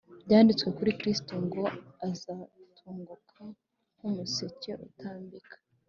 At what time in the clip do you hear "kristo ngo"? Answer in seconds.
0.99-1.63